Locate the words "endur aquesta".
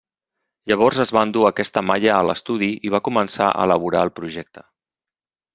1.27-1.83